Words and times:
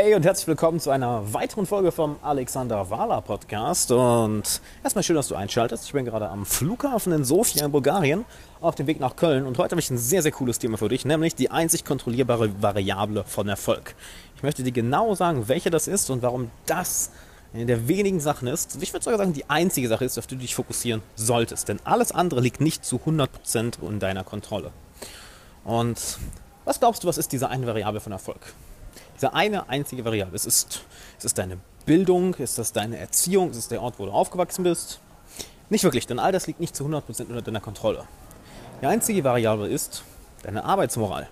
Hey 0.00 0.14
und 0.14 0.24
herzlich 0.24 0.46
willkommen 0.46 0.78
zu 0.78 0.90
einer 0.90 1.34
weiteren 1.34 1.66
Folge 1.66 1.90
vom 1.90 2.18
Alexander 2.22 2.88
Wahler 2.88 3.20
Podcast. 3.20 3.90
Und 3.90 4.60
erstmal 4.84 5.02
schön, 5.02 5.16
dass 5.16 5.26
du 5.26 5.34
einschaltest. 5.34 5.86
Ich 5.86 5.92
bin 5.92 6.04
gerade 6.04 6.28
am 6.28 6.46
Flughafen 6.46 7.12
in 7.12 7.24
Sofia 7.24 7.64
in 7.64 7.72
Bulgarien 7.72 8.24
auf 8.60 8.76
dem 8.76 8.86
Weg 8.86 9.00
nach 9.00 9.16
Köln. 9.16 9.44
Und 9.44 9.58
heute 9.58 9.72
habe 9.72 9.80
ich 9.80 9.90
ein 9.90 9.98
sehr, 9.98 10.22
sehr 10.22 10.30
cooles 10.30 10.60
Thema 10.60 10.78
für 10.78 10.88
dich, 10.88 11.04
nämlich 11.04 11.34
die 11.34 11.50
einzig 11.50 11.84
kontrollierbare 11.84 12.62
Variable 12.62 13.24
von 13.24 13.48
Erfolg. 13.48 13.96
Ich 14.36 14.44
möchte 14.44 14.62
dir 14.62 14.70
genau 14.70 15.16
sagen, 15.16 15.48
welche 15.48 15.70
das 15.70 15.88
ist 15.88 16.10
und 16.10 16.22
warum 16.22 16.52
das 16.66 17.10
eine 17.52 17.66
der 17.66 17.88
wenigen 17.88 18.20
Sachen 18.20 18.46
ist. 18.46 18.80
Ich 18.80 18.92
würde 18.92 19.02
sogar 19.02 19.18
sagen, 19.18 19.32
die 19.32 19.50
einzige 19.50 19.88
Sache 19.88 20.04
ist, 20.04 20.16
auf 20.16 20.28
die 20.28 20.36
du 20.36 20.42
dich 20.42 20.54
fokussieren 20.54 21.02
solltest. 21.16 21.68
Denn 21.68 21.80
alles 21.82 22.12
andere 22.12 22.40
liegt 22.40 22.60
nicht 22.60 22.84
zu 22.84 23.00
100% 23.04 23.82
in 23.82 23.98
deiner 23.98 24.22
Kontrolle. 24.22 24.70
Und 25.64 26.18
was 26.64 26.78
glaubst 26.78 27.02
du, 27.02 27.08
was 27.08 27.18
ist 27.18 27.32
diese 27.32 27.48
eine 27.48 27.66
Variable 27.66 27.98
von 27.98 28.12
Erfolg? 28.12 28.54
Diese 29.18 29.34
eine 29.34 29.68
einzige 29.68 30.04
Variable. 30.04 30.36
Es 30.36 30.46
ist, 30.46 30.82
es 31.18 31.24
ist 31.24 31.38
deine 31.38 31.58
Bildung, 31.86 32.34
ist 32.34 32.56
das 32.56 32.72
deine 32.72 32.98
Erziehung, 32.98 33.50
ist 33.50 33.56
es 33.56 33.68
der 33.68 33.82
Ort, 33.82 33.98
wo 33.98 34.06
du 34.06 34.12
aufgewachsen 34.12 34.62
bist? 34.62 35.00
Nicht 35.70 35.82
wirklich, 35.82 36.06
denn 36.06 36.18
all 36.18 36.32
das 36.32 36.46
liegt 36.46 36.60
nicht 36.60 36.76
zu 36.76 36.84
100% 36.84 37.26
unter 37.26 37.42
deiner 37.42 37.60
Kontrolle. 37.60 38.04
Die 38.80 38.86
einzige 38.86 39.24
Variable 39.24 39.68
ist 39.68 40.04
deine 40.42 40.64
Arbeitsmoral. 40.64 41.28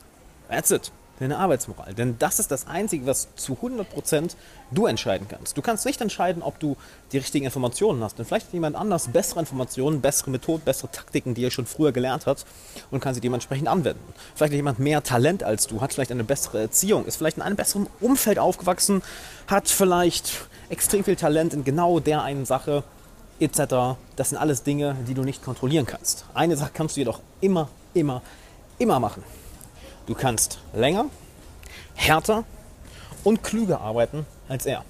That's 0.49 0.71
it 0.73 0.91
deine 1.19 1.39
Arbeitsmoral. 1.39 1.95
Denn 1.95 2.17
das 2.19 2.39
ist 2.39 2.51
das 2.51 2.67
Einzige, 2.67 3.07
was 3.07 3.29
zu 3.37 3.55
100% 3.55 4.35
du 4.71 4.87
entscheiden 4.87 5.27
kannst. 5.29 5.57
Du 5.57 5.63
kannst 5.63 5.87
nicht 5.87 6.01
entscheiden, 6.01 6.43
ob 6.43 6.59
du 6.59 6.77
die 7.13 7.19
richtigen 7.19 7.45
Informationen 7.45 8.03
hast. 8.03 8.19
Denn 8.19 8.27
vielleicht 8.27 8.47
hat 8.47 8.53
jemand 8.53 8.77
anders 8.77 9.09
bessere 9.09 9.41
Informationen, 9.41 10.01
bessere 10.01 10.31
Methoden, 10.31 10.63
bessere 10.65 10.91
Taktiken, 10.91 11.35
die 11.35 11.45
er 11.45 11.51
schon 11.51 11.67
früher 11.67 11.93
gelernt 11.93 12.27
hat 12.27 12.45
und 12.91 13.01
kann 13.01 13.15
sie 13.15 13.21
dementsprechend 13.21 13.69
anwenden. 13.69 14.13
Vielleicht 14.35 14.53
hat 14.53 14.57
jemand 14.57 14.79
mehr 14.79 15.03
Talent 15.03 15.43
als 15.43 15.67
du, 15.67 15.81
hat 15.81 15.93
vielleicht 15.93 16.13
eine 16.13 16.25
bessere 16.25 16.61
Erziehung, 16.61 17.07
ist 17.07 17.17
vielleicht 17.17 17.37
in 17.37 17.43
einem 17.43 17.57
besseren 17.57 17.87
Umfeld 18.01 18.39
aufgewachsen, 18.39 19.03
hat 19.47 19.69
vielleicht 19.69 20.47
extrem 20.69 21.05
viel 21.05 21.17
Talent 21.17 21.55
in 21.55 21.65
genau 21.65 22.01
der 22.01 22.23
einen 22.23 22.45
Sache 22.45 22.83
etc. 23.39 23.99
Das 24.17 24.31
sind 24.31 24.39
alles 24.39 24.63
Dinge, 24.63 24.97
die 25.07 25.15
du 25.15 25.23
nicht 25.23 25.45
kontrollieren 25.45 25.87
kannst. 25.87 26.25
Eine 26.35 26.57
Sache 26.57 26.71
kannst 26.73 26.97
du 26.97 27.01
jedoch 27.01 27.21
immer, 27.41 27.69
immer, 27.95 28.23
immer 28.79 28.99
machen. 28.99 29.23
Du 30.07 30.15
kannst 30.15 30.59
länger, 30.73 31.07
härter 31.95 32.45
und 33.25 33.43
klüger 33.43 33.81
arbeiten 33.81 34.25
als 34.49 34.65
er. 34.67 34.85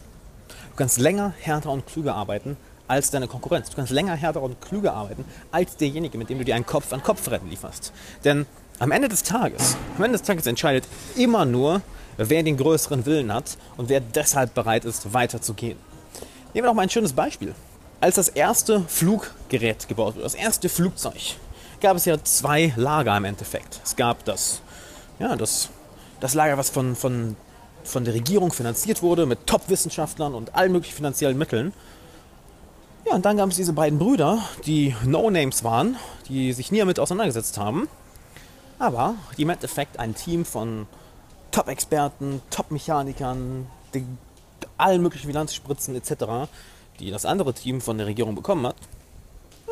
Du 0.48 0.77
kannst 0.77 0.98
länger, 0.98 1.33
härter 1.41 1.70
und 1.70 1.86
klüger 1.86 2.14
arbeiten 2.14 2.56
als 2.86 3.11
deine 3.11 3.27
Konkurrenz. 3.27 3.70
Du 3.70 3.77
kannst 3.77 3.92
länger, 3.92 4.14
härter 4.14 4.42
und 4.42 4.61
klüger 4.61 4.92
arbeiten 4.92 5.25
als 5.50 5.77
derjenige, 5.77 6.19
mit 6.19 6.28
dem 6.28 6.39
du 6.39 6.45
dir 6.45 6.55
ein 6.55 6.67
Kopf-an-Kopf-Rennen 6.67 7.48
lieferst. 7.48 7.92
Denn 8.25 8.45
am 8.78 8.92
Ende 8.92 9.08
des 9.08 9.23
Tages, 9.23 9.77
am 9.97 10.05
Ende 10.05 10.19
des 10.19 10.27
Tages 10.27 10.47
entscheidet 10.47 10.84
immer 11.17 11.47
nur, 11.47 11.80
wer 12.19 12.42
den 12.42 12.58
größeren 12.58 13.06
Willen 13.06 13.33
hat 13.33 13.56
und 13.78 13.89
wer 13.89 14.01
deshalb 14.01 14.55
bereit 14.55 14.84
ist, 14.84 15.14
weiterzugehen. 15.14 15.78
Nehmen 16.53 16.64
wir 16.64 16.70
doch 16.70 16.75
mal 16.75 16.83
ein 16.83 16.91
schönes 16.91 17.14
Beispiel. 17.14 17.55
Als 18.01 18.17
das 18.17 18.28
erste 18.28 18.83
Fluggerät 18.83 19.89
gebaut 19.89 20.14
wurde, 20.14 20.25
das 20.25 20.34
erste 20.34 20.69
Flugzeug, 20.69 21.36
gab 21.80 21.97
es 21.97 22.05
ja 22.05 22.23
zwei 22.23 22.73
Lager 22.77 23.17
im 23.17 23.25
Endeffekt. 23.25 23.80
Es 23.83 23.97
gab 23.97 24.25
das 24.27 24.61
ja, 25.19 25.36
das, 25.36 25.70
das 26.20 26.34
Lager, 26.34 26.59
was 26.59 26.70
von, 26.70 26.97
von, 26.97 27.36
von 27.84 28.05
der 28.05 28.14
Regierung 28.14 28.53
finanziert 28.53 29.03
wurde, 29.03 29.27
mit 29.27 29.47
Top-Wissenschaftlern 29.47 30.34
und 30.34 30.55
allen 30.55 30.73
möglichen 30.73 30.97
finanziellen 30.97 31.39
Mitteln. 31.39 31.73
Ja, 33.06 33.14
und 33.14 33.25
dann 33.25 33.36
gab 33.36 33.50
es 33.50 33.56
diese 33.56 33.73
beiden 33.73 33.98
Brüder, 33.98 34.42
die 34.67 34.95
No-Names 35.05 35.62
waren, 35.62 35.97
die 36.28 36.53
sich 36.53 36.73
nie 36.73 36.81
damit 36.81 36.98
auseinandergesetzt 36.98 37.56
haben, 37.56 37.89
aber 38.78 39.14
die 39.36 39.42
im 39.42 39.50
Endeffekt 39.50 39.98
ein 39.98 40.14
Team 40.14 40.45
von 40.45 40.86
Top-Experten, 41.53 42.42
Top-Mechanikern, 42.51 43.67
allen 44.77 45.03
möglichen 45.03 45.28
Finanzspritzen 45.28 45.95
etc., 45.95 46.51
die 46.98 47.11
das 47.11 47.25
andere 47.25 47.55
Team 47.55 47.80
von 47.80 47.97
der 47.98 48.06
Regierung 48.06 48.34
bekommen 48.34 48.67
hat, 48.67 48.77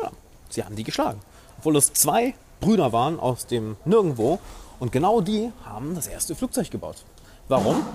ja, 0.01 0.11
sie 0.49 0.63
haben 0.63 0.75
die 0.75 0.83
geschlagen. 0.83 1.19
Obwohl 1.57 1.75
es 1.75 1.93
zwei 1.93 2.35
Brüder 2.59 2.91
waren 2.93 3.19
aus 3.19 3.45
dem 3.45 3.77
Nirgendwo 3.85 4.39
und 4.79 4.91
genau 4.91 5.21
die 5.21 5.51
haben 5.63 5.95
das 5.95 6.07
erste 6.07 6.35
Flugzeug 6.35 6.71
gebaut. 6.71 6.97
Warum? 7.47 7.85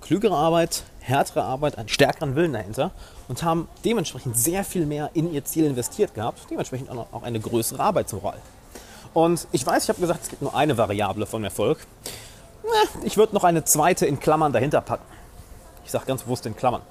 Klügere 0.00 0.34
Arbeit, 0.34 0.84
härtere 1.00 1.44
Arbeit, 1.44 1.76
einen 1.76 1.88
stärkeren 1.88 2.34
Willen 2.34 2.52
dahinter 2.52 2.90
und 3.28 3.42
haben 3.42 3.68
dementsprechend 3.84 4.36
sehr 4.36 4.64
viel 4.64 4.86
mehr 4.86 5.10
in 5.14 5.32
ihr 5.32 5.44
Ziel 5.44 5.66
investiert 5.66 6.14
gehabt, 6.14 6.40
dementsprechend 6.50 6.90
auch 6.90 7.22
eine 7.22 7.40
größere 7.40 7.82
Arbeitsmoral. 7.82 8.38
Und 9.12 9.46
ich 9.52 9.66
weiß, 9.66 9.84
ich 9.84 9.88
habe 9.88 10.00
gesagt, 10.00 10.22
es 10.22 10.28
gibt 10.30 10.42
nur 10.42 10.54
eine 10.54 10.78
Variable 10.78 11.26
von 11.26 11.44
Erfolg. 11.44 11.78
Ich 13.02 13.16
würde 13.16 13.34
noch 13.34 13.44
eine 13.44 13.64
zweite 13.64 14.06
in 14.06 14.20
Klammern 14.20 14.52
dahinter 14.52 14.80
packen. 14.80 15.04
Ich 15.84 15.90
sage 15.90 16.06
ganz 16.06 16.22
bewusst 16.22 16.46
in 16.46 16.56
Klammern. 16.56 16.82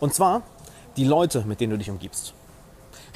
Und 0.00 0.14
zwar 0.14 0.42
die 0.96 1.04
Leute, 1.04 1.42
mit 1.46 1.60
denen 1.60 1.70
du 1.70 1.78
dich 1.78 1.90
umgibst. 1.90 2.34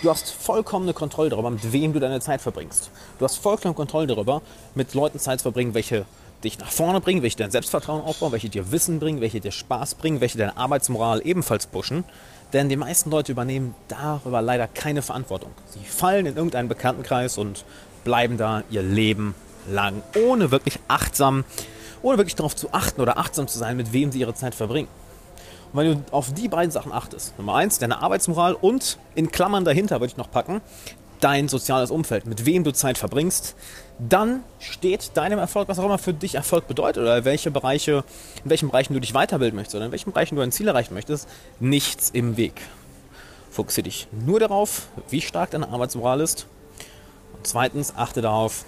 Du 0.02 0.10
hast 0.10 0.30
vollkommene 0.30 0.92
Kontrolle 0.92 1.30
darüber, 1.30 1.50
mit 1.50 1.72
wem 1.72 1.94
du 1.94 2.00
deine 2.00 2.20
Zeit 2.20 2.42
verbringst. 2.42 2.90
Du 3.18 3.24
hast 3.24 3.36
vollkommene 3.38 3.74
Kontrolle 3.74 4.06
darüber, 4.06 4.42
mit 4.74 4.92
Leuten 4.92 5.18
Zeit 5.18 5.38
zu 5.38 5.44
verbringen, 5.44 5.72
welche 5.72 6.04
dich 6.44 6.58
nach 6.58 6.70
vorne 6.70 7.00
bringen, 7.00 7.22
welche 7.22 7.38
dein 7.38 7.50
Selbstvertrauen 7.50 8.04
aufbauen, 8.04 8.32
welche 8.32 8.50
dir 8.50 8.70
Wissen 8.70 9.00
bringen, 9.00 9.22
welche 9.22 9.40
dir 9.40 9.52
Spaß 9.52 9.94
bringen, 9.94 10.20
welche 10.20 10.36
deine 10.36 10.58
Arbeitsmoral 10.58 11.22
ebenfalls 11.24 11.66
pushen. 11.66 12.04
Denn 12.52 12.68
die 12.68 12.76
meisten 12.76 13.10
Leute 13.10 13.32
übernehmen 13.32 13.74
darüber 13.88 14.42
leider 14.42 14.68
keine 14.68 15.00
Verantwortung. 15.00 15.50
Sie 15.70 15.84
fallen 15.84 16.26
in 16.26 16.36
irgendeinen 16.36 16.68
Bekanntenkreis 16.68 17.38
und 17.38 17.64
bleiben 18.04 18.36
da 18.36 18.64
ihr 18.70 18.82
Leben 18.82 19.34
lang, 19.66 20.02
ohne 20.28 20.50
wirklich 20.50 20.78
achtsam, 20.88 21.44
ohne 22.02 22.18
wirklich 22.18 22.36
darauf 22.36 22.54
zu 22.54 22.72
achten 22.72 23.00
oder 23.00 23.16
achtsam 23.16 23.48
zu 23.48 23.58
sein, 23.58 23.78
mit 23.78 23.94
wem 23.94 24.12
sie 24.12 24.20
ihre 24.20 24.34
Zeit 24.34 24.54
verbringen. 24.54 24.88
Und 25.72 25.78
wenn 25.78 25.92
du 25.92 26.12
auf 26.12 26.32
die 26.32 26.48
beiden 26.48 26.70
Sachen 26.70 26.92
achtest, 26.92 27.36
Nummer 27.38 27.56
eins, 27.56 27.78
deine 27.78 28.02
Arbeitsmoral 28.02 28.54
und 28.54 28.98
in 29.14 29.30
Klammern 29.30 29.64
dahinter 29.64 29.96
würde 29.96 30.12
ich 30.12 30.16
noch 30.16 30.30
packen, 30.30 30.60
dein 31.20 31.48
soziales 31.48 31.90
Umfeld, 31.90 32.26
mit 32.26 32.46
wem 32.46 32.64
du 32.64 32.72
Zeit 32.72 32.98
verbringst, 32.98 33.54
dann 33.98 34.42
steht 34.58 35.16
deinem 35.16 35.38
Erfolg, 35.38 35.68
was 35.68 35.78
auch 35.78 35.84
immer 35.84 35.98
für 35.98 36.12
dich 36.12 36.34
Erfolg 36.34 36.68
bedeutet 36.68 37.02
oder 37.02 37.24
welche 37.24 37.50
Bereiche, 37.50 38.04
in 38.44 38.50
welchen 38.50 38.68
Bereichen 38.68 38.94
du 38.94 39.00
dich 39.00 39.14
weiterbilden 39.14 39.56
möchtest 39.56 39.76
oder 39.76 39.86
in 39.86 39.92
welchen 39.92 40.12
Bereichen 40.12 40.36
du 40.36 40.42
ein 40.42 40.52
Ziel 40.52 40.68
erreichen 40.68 40.94
möchtest, 40.94 41.28
nichts 41.58 42.10
im 42.10 42.36
Weg. 42.36 42.60
Fokussiere 43.50 43.84
dich 43.84 44.06
nur 44.12 44.38
darauf, 44.38 44.88
wie 45.08 45.22
stark 45.22 45.50
deine 45.50 45.68
Arbeitsmoral 45.68 46.20
ist. 46.20 46.46
Und 47.34 47.46
zweitens, 47.46 47.94
achte 47.96 48.20
darauf, 48.20 48.64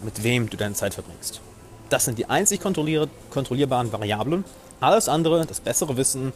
mit 0.00 0.24
wem 0.24 0.50
du 0.50 0.56
deine 0.56 0.74
Zeit 0.74 0.94
verbringst. 0.94 1.40
Das 1.94 2.06
sind 2.06 2.18
die 2.18 2.26
einzig 2.26 2.60
kontrollierbaren 2.60 3.92
Variablen 3.92 4.44
alles 4.80 5.08
andere, 5.08 5.46
das 5.46 5.60
bessere 5.60 5.96
Wissen, 5.96 6.32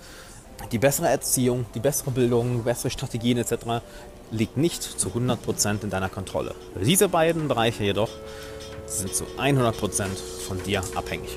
die 0.71 0.79
bessere 0.79 1.09
Erziehung, 1.09 1.67
die 1.75 1.81
bessere 1.81 2.13
Bildung, 2.13 2.63
bessere 2.63 2.91
Strategien 2.91 3.39
etc. 3.39 3.83
liegt 4.31 4.57
nicht 4.57 4.85
zu 4.85 5.09
100% 5.09 5.83
in 5.83 5.91
deiner 5.91 6.11
Kontrolle. 6.11 6.55
Diese 6.81 7.09
beiden 7.09 7.49
Bereiche 7.49 7.83
jedoch 7.83 8.11
sind 8.87 9.13
zu 9.13 9.25
100% 9.37 9.73
von 10.47 10.63
dir 10.63 10.81
abhängig. 10.95 11.37